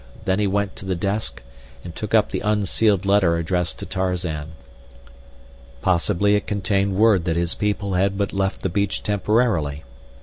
[0.25, 1.43] Then he went to the desk
[1.83, 4.53] and took up the unsealed letter addressed to Tarzan.
[5.83, 9.83] Possibly it contained word that his people had but left the beach temporarily.